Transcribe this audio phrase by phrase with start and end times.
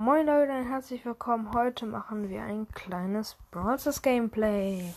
[0.00, 1.52] Moin Leute herzlich willkommen.
[1.52, 4.94] Heute machen wir ein kleines Brawlers Gameplay.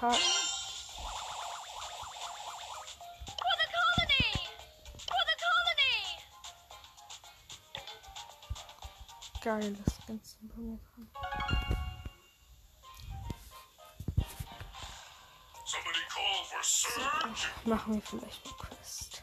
[0.00, 0.43] Surge
[9.44, 9.76] Bekommen.
[15.66, 17.50] Somebody call for Surge!
[17.66, 19.22] Machen wir vielleicht eine Quest.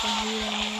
[0.00, 0.77] Come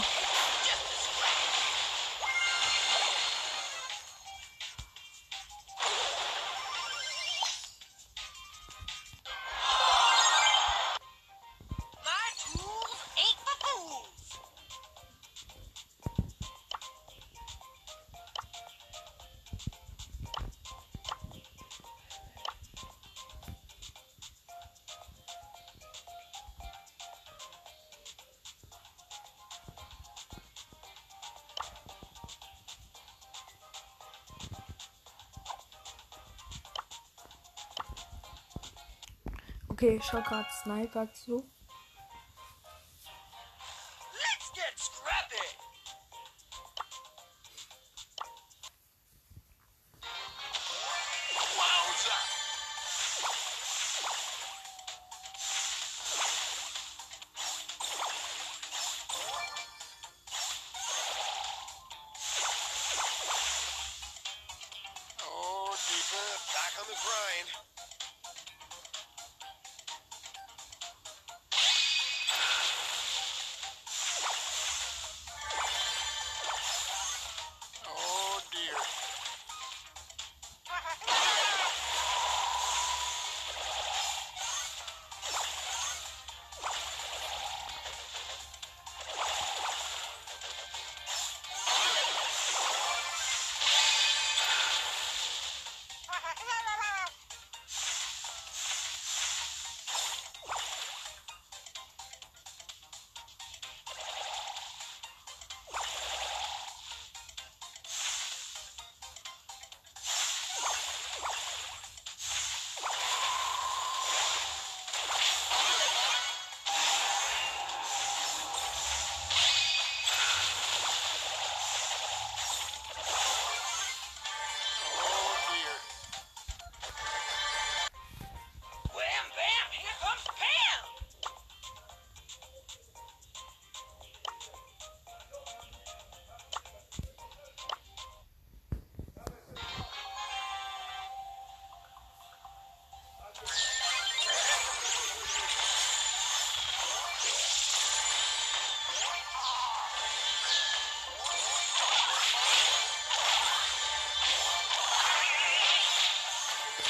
[39.81, 41.49] Okay, ich schau grad Sniper zu.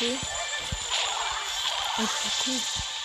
[0.00, 0.14] Okay.
[1.98, 2.97] Okay, cool.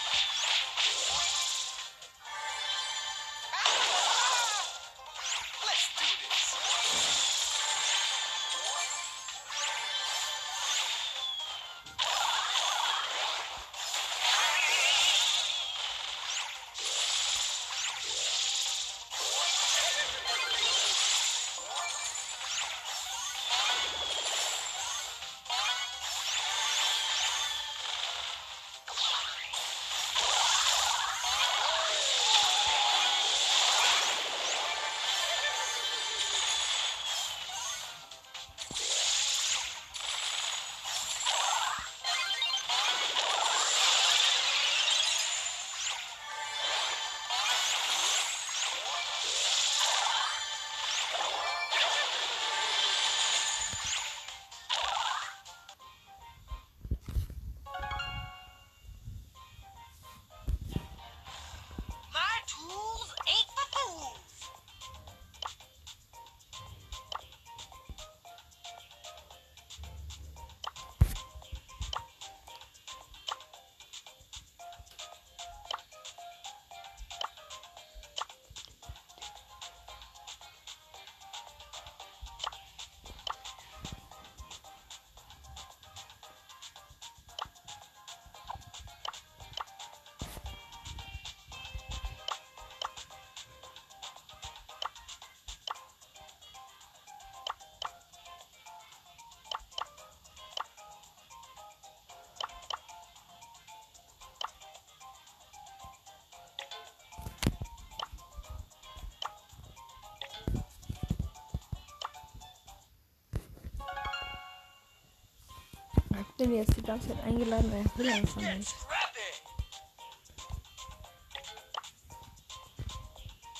[116.43, 118.75] Den jetzt die ganze Zeit eingeladen, weil er will einfach nicht.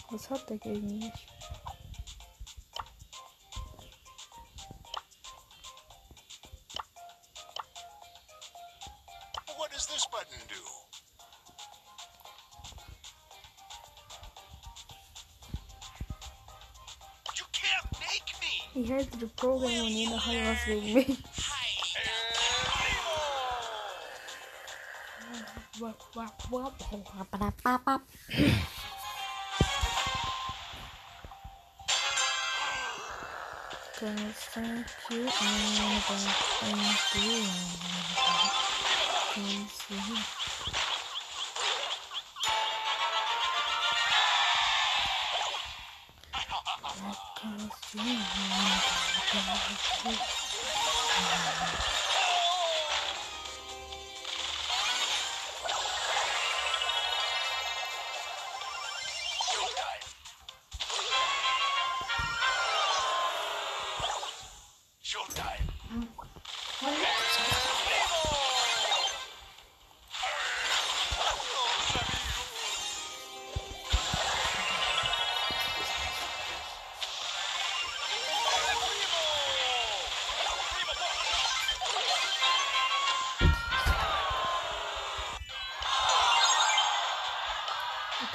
[0.10, 1.12] Was hat der gegen mich?
[9.58, 10.56] What does this button do?
[17.36, 17.46] You!
[18.76, 18.90] Ich
[19.82, 21.18] und jeder hat was gegen mich.
[34.54, 36.04] Thank you and
[36.60, 37.42] thank you.
[39.34, 40.24] Cause you-
[47.36, 48.04] Cause you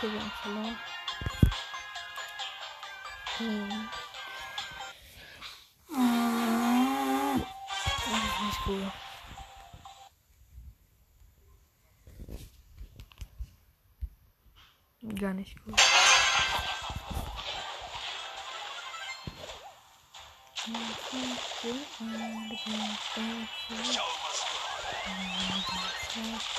[0.00, 0.78] Okay, wir haben verloren.
[3.38, 3.88] Hm.
[7.88, 8.93] Das ist nicht cool.
[15.19, 15.74] Gar nicht cool.
[20.55, 20.70] Show
[25.50, 26.57] must go!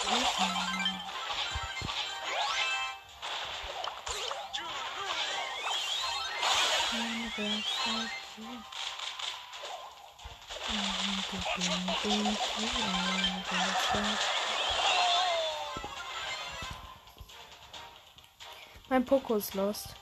[18.90, 19.99] My like is lost.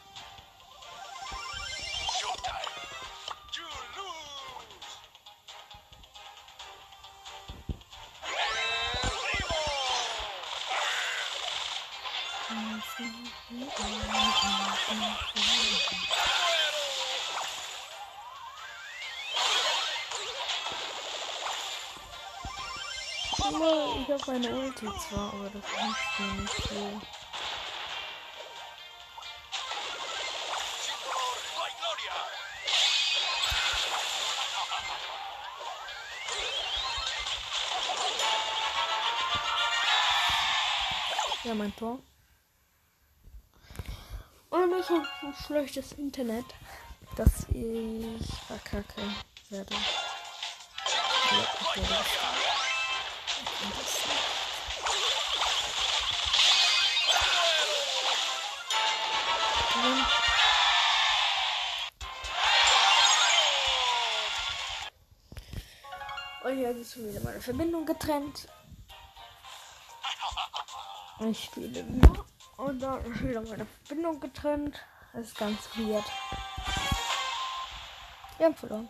[23.48, 26.70] Aber ich habe meine Ulti zwar, aber das hilft mir nicht
[31.80, 32.14] Gloria!
[41.44, 42.00] Ja, mein Tor.
[44.50, 46.46] Und ich habe ein schlechtes Internet,
[47.16, 49.02] dass ich verkacke
[49.50, 49.74] werde.
[49.74, 52.37] Ja, ich werde
[66.68, 68.48] jetzt ist schon wieder meine Verbindung getrennt.
[71.20, 72.26] Ich spiele wieder.
[72.58, 74.80] Und dann ist wieder meine Verbindung getrennt.
[75.14, 76.06] Das ist ganz weird.
[78.38, 78.90] Wir haben verloren.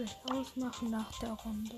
[0.00, 1.76] gleich ausmachen nach der Runde.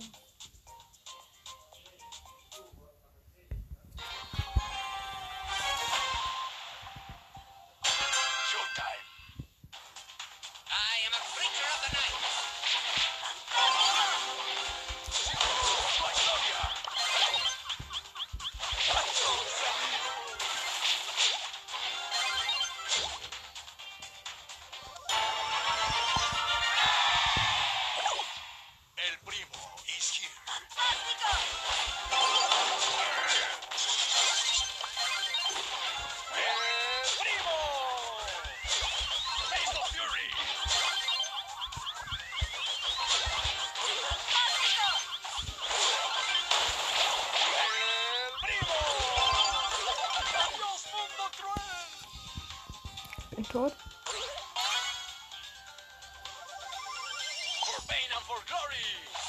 [53.52, 53.72] Tot.
[57.66, 59.21] For pain and for glory.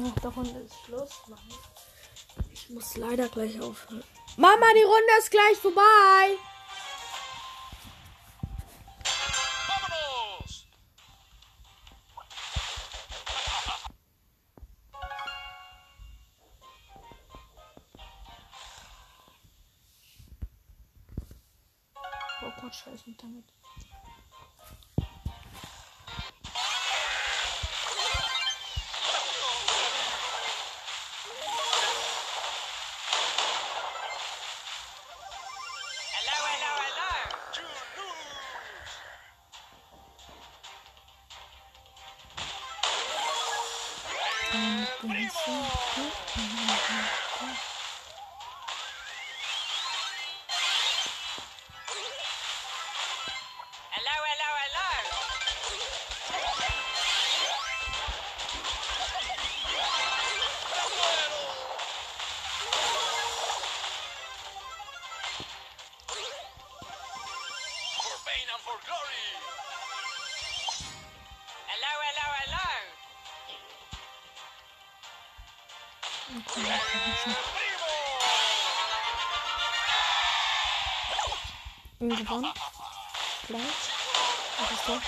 [0.00, 1.10] Nach der Runde ist Schluss.
[1.28, 1.38] Mann.
[2.50, 4.02] Ich muss leider gleich aufhören.
[4.38, 6.38] Mama, die Runde ist gleich vorbei.
[22.42, 23.44] Oh Gott, scheiß Internet.
[82.00, 82.46] Irgendwann.
[83.46, 83.60] Gleich.
[84.58, 85.02] Was ist das?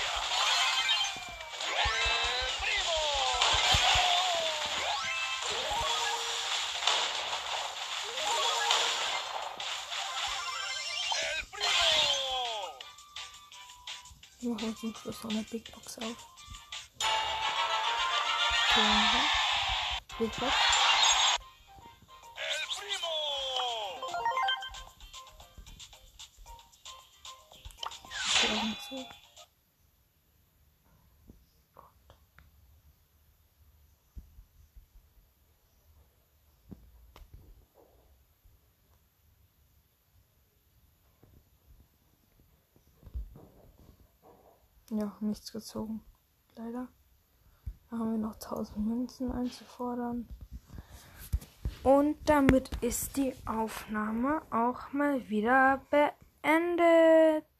[14.39, 16.05] Wir machen zum Schluss noch eine Big Box auf.
[18.69, 19.29] Okay,
[20.19, 20.72] Big Box.
[28.53, 29.05] Augen zu.
[44.95, 46.03] Ja, nichts gezogen.
[46.55, 46.87] Leider.
[47.89, 50.27] Da haben wir noch 1000 Münzen einzufordern.
[51.81, 57.52] Und damit ist die Aufnahme auch mal wieder beendet.